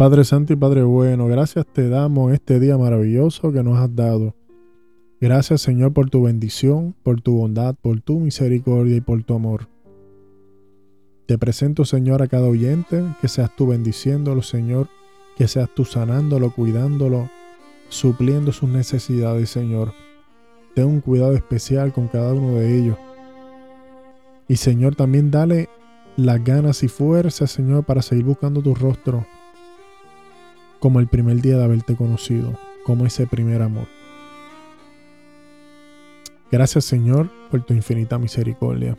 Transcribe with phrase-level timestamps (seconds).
[0.00, 4.34] Padre Santo y Padre Bueno, gracias te damos este día maravilloso que nos has dado.
[5.20, 9.68] Gracias Señor por tu bendición, por tu bondad, por tu misericordia y por tu amor.
[11.26, 14.88] Te presento Señor a cada oyente, que seas tú bendiciéndolo Señor,
[15.36, 17.28] que seas tú sanándolo, cuidándolo,
[17.90, 19.92] supliendo sus necesidades Señor.
[20.74, 22.96] Ten un cuidado especial con cada uno de ellos.
[24.48, 25.68] Y Señor, también dale
[26.16, 29.26] las ganas y fuerzas, Señor, para seguir buscando tu rostro,
[30.80, 33.86] como el primer día de haberte conocido, como ese primer amor.
[36.50, 38.96] Gracias, Señor, por tu infinita misericordia.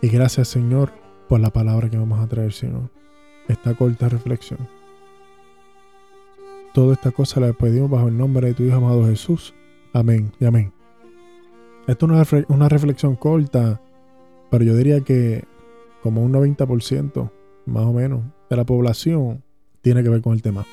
[0.00, 0.92] Y gracias, Señor,
[1.28, 2.90] por la palabra que vamos a traer, Señor.
[3.46, 4.58] Esta corta reflexión.
[6.74, 9.54] Toda esta cosa la pedimos bajo el nombre de tu Hijo amado Jesús.
[9.92, 10.72] Amén y amén.
[11.86, 13.80] Esto es una, una reflexión corta,
[14.50, 15.44] pero yo diría que
[16.02, 17.30] como un 90%,
[17.66, 19.44] más o menos, de la población
[19.82, 20.64] tiene que ver con el tema.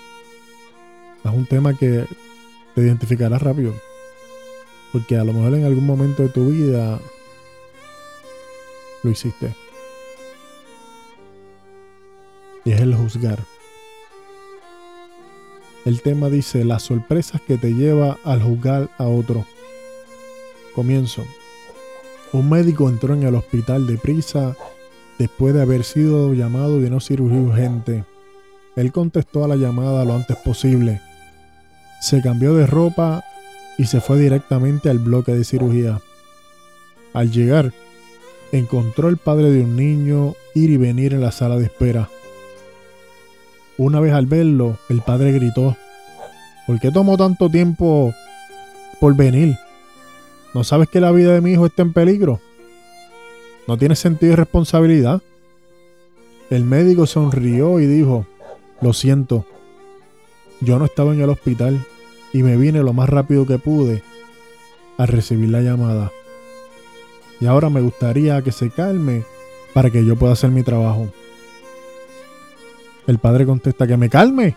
[1.24, 2.06] Es un tema que
[2.76, 3.74] te identificará rápido.
[4.92, 7.00] Porque a lo mejor en algún momento de tu vida
[9.04, 9.54] lo hiciste.
[12.66, 13.40] Y es el juzgar.
[15.86, 19.46] El tema dice las sorpresas que te lleva al juzgar a otro.
[20.76, 21.26] Comienzo.
[22.32, 24.56] Un médico entró en el hospital de prisa
[25.18, 28.04] después de haber sido llamado de una cirugía urgente.
[28.80, 31.02] Él contestó a la llamada lo antes posible.
[32.00, 33.26] Se cambió de ropa
[33.78, 36.00] y se fue directamente al bloque de cirugía.
[37.12, 37.74] Al llegar,
[38.54, 42.08] encontró al padre de un niño ir y venir en la sala de espera.
[43.78, 45.76] Una vez al verlo, el padre gritó,
[46.66, 48.14] ¿por qué tomó tanto tiempo
[49.02, 49.58] por venir?
[50.54, 52.40] ¿No sabes que la vida de mi hijo está en peligro?
[53.68, 55.22] ¿No tienes sentido de responsabilidad?
[56.50, 58.26] El médico sonrió y dijo,
[58.82, 59.46] lo siento,
[60.62, 61.86] yo no estaba en el hospital
[62.34, 64.04] y me vine lo más rápido que pude
[64.98, 66.12] a recibir la llamada.
[67.40, 69.24] Y ahora me gustaría que se calme
[69.74, 71.08] para que yo pueda hacer mi trabajo.
[73.08, 74.56] El padre contesta que me calme.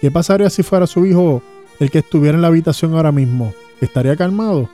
[0.00, 1.42] ¿Qué pasaría si fuera su hijo
[1.80, 3.54] el que estuviera en la habitación ahora mismo?
[3.80, 4.68] ¿Estaría calmado?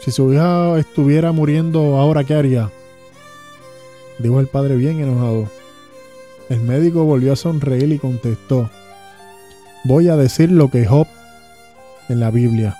[0.00, 2.70] Si su hija estuviera muriendo ahora, ¿qué haría?
[4.18, 5.48] Dijo el padre bien enojado.
[6.52, 8.68] El médico volvió a sonreír y contestó,
[9.84, 11.06] voy a decir lo que Job
[12.10, 12.76] en la Biblia.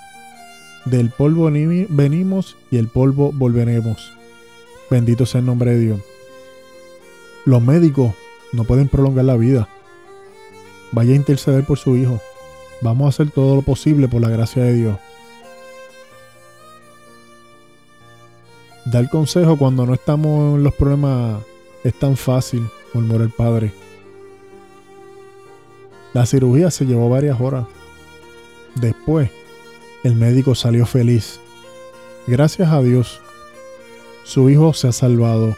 [0.85, 1.49] Del polvo
[1.89, 4.13] venimos y el polvo volveremos.
[4.91, 6.01] Bendito sea el nombre de Dios.
[7.45, 8.13] Los médicos
[8.51, 9.67] no pueden prolongar la vida.
[10.91, 12.21] Vaya a interceder por su hijo.
[12.81, 14.99] Vamos a hacer todo lo posible por la gracia de Dios.
[18.85, 21.41] Dar consejo cuando no estamos en los problemas
[21.83, 23.73] es tan fácil, murmuró el padre.
[26.13, 27.65] La cirugía se llevó varias horas.
[28.75, 29.29] Después,
[30.03, 31.39] el médico salió feliz.
[32.27, 33.19] Gracias a Dios,
[34.23, 35.55] su hijo se ha salvado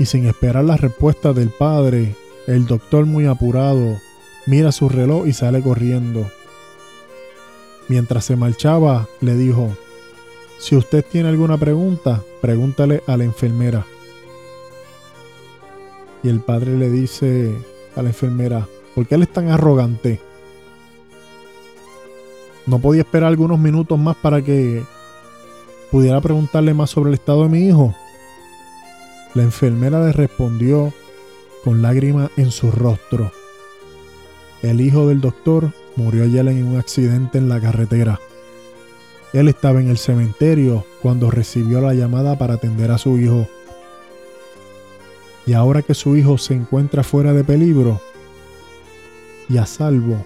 [0.00, 4.00] y sin esperar la respuesta del padre, el doctor muy apurado
[4.46, 6.26] mira su reloj y sale corriendo.
[7.88, 9.76] Mientras se marchaba, le dijo,
[10.58, 13.84] si usted tiene alguna pregunta, pregúntale a la enfermera.
[16.22, 17.54] Y el padre le dice
[17.96, 20.20] a la enfermera, ¿por qué él es tan arrogante?
[22.66, 24.82] No podía esperar algunos minutos más para que
[25.90, 27.94] pudiera preguntarle más sobre el estado de mi hijo.
[29.34, 30.92] La enfermera le respondió
[31.64, 33.32] con lágrimas en su rostro.
[34.62, 38.20] El hijo del doctor murió ayer en un accidente en la carretera.
[39.32, 43.48] Él estaba en el cementerio cuando recibió la llamada para atender a su hijo.
[45.46, 48.00] Y ahora que su hijo se encuentra fuera de peligro
[49.48, 50.24] y a salvo,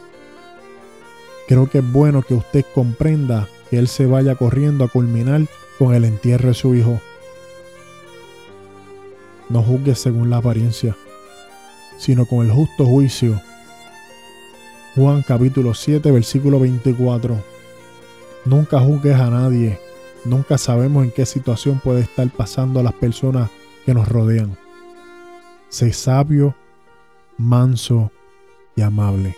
[1.48, 5.42] creo que es bueno que usted comprenda que él se vaya corriendo a culminar
[5.78, 7.00] con el entierro de su hijo.
[9.48, 10.96] No juzgues según la apariencia,
[11.98, 13.40] sino con el justo juicio.
[14.94, 17.36] Juan capítulo 7, versículo 24.
[18.44, 19.78] Nunca juzgues a nadie.
[20.24, 23.50] Nunca sabemos en qué situación puede estar pasando a las personas
[23.84, 24.63] que nos rodean.
[25.74, 26.54] Sé sabio,
[27.36, 28.12] manso
[28.76, 29.36] y amable.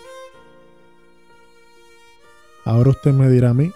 [2.63, 3.73] Ahora usted me dirá a mí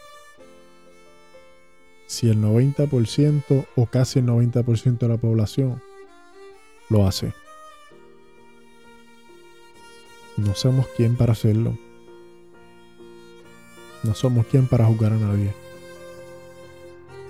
[2.06, 5.82] si el 90% o casi el 90% de la población
[6.90, 7.32] lo hace.
[10.36, 11.78] No somos quien para hacerlo.
[14.02, 15.54] No somos quien para juzgar a nadie.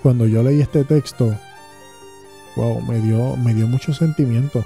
[0.03, 1.38] Cuando yo leí este texto,
[2.56, 4.65] wow, me dio, me dio mucho sentimiento.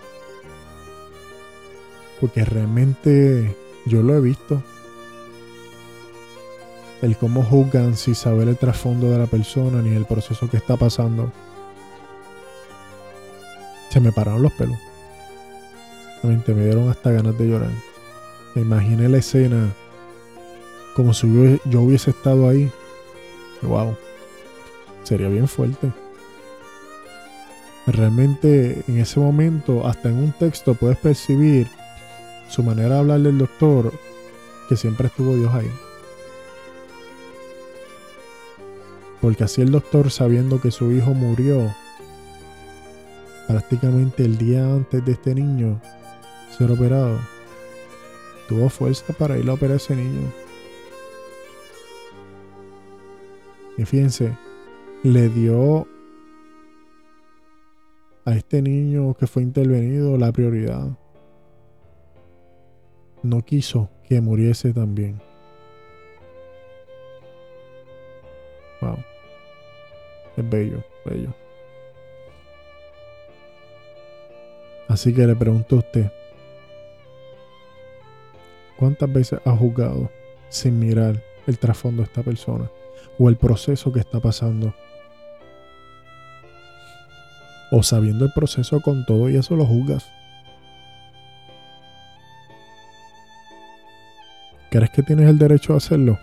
[2.25, 3.55] Porque realmente
[3.85, 4.63] yo lo he visto.
[7.03, 10.79] El cómo juzgan sin saber el trasfondo de la persona ni el proceso que está
[10.79, 11.31] pasando.
[13.91, 14.79] Se me pararon los pelos.
[16.23, 17.73] Me dieron hasta ganas de llorar.
[18.55, 19.75] Me imaginé la escena
[20.97, 21.31] como si
[21.67, 22.73] yo, hubiese estado ahí.
[23.61, 23.99] Wow.
[25.03, 25.93] Sería bien fuerte.
[27.87, 31.69] Realmente en ese momento, hasta en un texto, puedes percibir
[32.55, 33.93] su manera de hablar del doctor,
[34.69, 35.69] que siempre estuvo Dios ahí.
[39.21, 41.75] Porque así el doctor, sabiendo que su hijo murió,
[43.49, 45.81] prácticamente el día antes de este niño
[46.57, 47.19] ser operado,
[48.49, 50.33] tuvo fuerza para ir a operar a ese niño.
[53.77, 54.33] Y fíjense,
[55.03, 55.89] le dio
[58.25, 60.97] a este niño que fue intervenido la prioridad.
[63.25, 65.21] No quiso que muriese también.
[68.81, 68.99] Wow.
[70.37, 71.35] Es bello, bello.
[74.87, 76.13] Así que le pregunto a usted,
[78.77, 80.09] ¿cuántas veces ha juzgado
[80.49, 82.71] sin mirar el trasfondo de esta persona?
[83.19, 84.75] o el proceso que está pasando.
[87.71, 90.07] O sabiendo el proceso con todo y eso lo juzgas.
[94.75, 96.19] ¿Crees que tienes el derecho a hacerlo?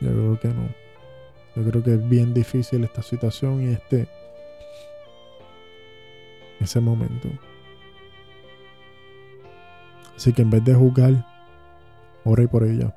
[0.00, 0.74] Yo creo que no.
[1.56, 4.08] Yo creo que es bien difícil esta situación y este
[6.60, 7.28] ese momento.
[10.16, 11.26] Así que en vez de juzgar,
[12.24, 12.96] ore por ella,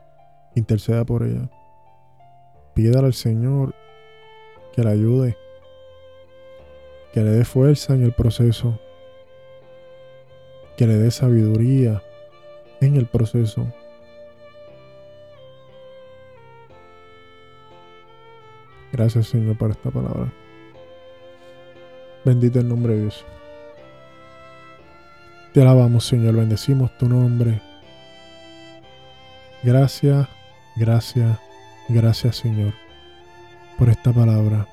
[0.55, 1.49] interceda por ella.
[2.73, 3.75] Pídale al Señor
[4.73, 5.35] que la ayude,
[7.17, 8.79] que le dé fuerza en el proceso,
[10.77, 12.03] que le dé sabiduría
[12.79, 13.65] en el proceso.
[18.91, 20.31] Gracias Señor por esta palabra.
[22.23, 23.25] Bendito el nombre de Dios.
[25.55, 27.59] Te alabamos, Señor, bendecimos tu nombre.
[29.63, 30.27] Gracias,
[30.75, 31.39] gracias,
[31.89, 32.75] gracias, Señor,
[33.75, 34.67] por esta palabra.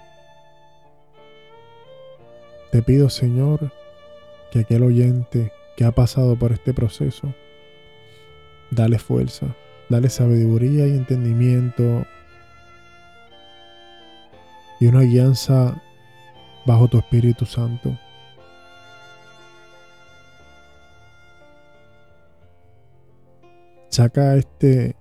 [2.75, 3.71] Te pido, Señor,
[4.51, 7.33] que aquel oyente que ha pasado por este proceso,
[8.73, 9.47] dale fuerza,
[9.89, 12.05] dale sabiduría y entendimiento
[14.81, 15.81] y una guianza
[16.67, 17.97] bajo tu Espíritu Santo.
[23.89, 24.97] Saca este,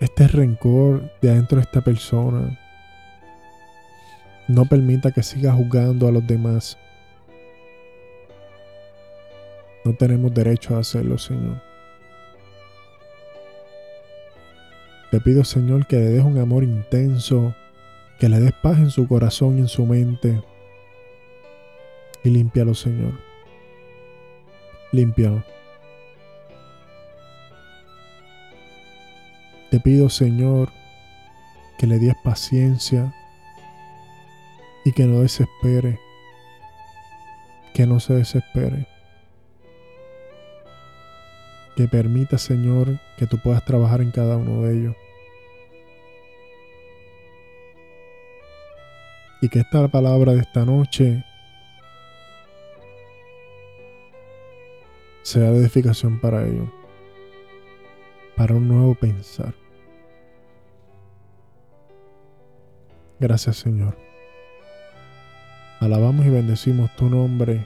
[0.00, 2.58] este rencor de adentro de esta persona.
[4.48, 6.78] No permita que siga juzgando a los demás.
[9.84, 11.62] No tenemos derecho a hacerlo, Señor.
[15.10, 17.54] Te pido, Señor, que le des un amor intenso,
[18.18, 20.42] que le des paz en su corazón y en su mente.
[22.24, 23.12] Y límpialo, Señor.
[24.92, 25.44] Límpialo.
[29.70, 30.70] Te pido, Señor,
[31.78, 33.14] que le des paciencia
[34.88, 36.00] y que no desespere,
[37.74, 38.86] que no se desespere.
[41.76, 44.96] Que permita, Señor, que tú puedas trabajar en cada uno de ellos.
[49.42, 51.22] Y que esta palabra de esta noche
[55.20, 56.70] sea de edificación para ellos
[58.36, 59.52] para un nuevo pensar.
[63.20, 64.07] Gracias Señor.
[65.80, 67.64] Alabamos y bendecimos tu nombre.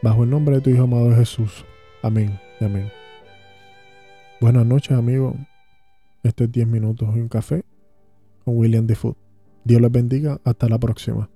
[0.00, 1.64] Bajo el nombre de tu Hijo amado Jesús.
[2.02, 2.88] Amén y amén.
[4.40, 5.34] Buenas noches amigos.
[6.22, 7.64] Este es 10 minutos y un café
[8.44, 9.16] con William Defoe.
[9.64, 10.40] Dios les bendiga.
[10.44, 11.28] Hasta la próxima.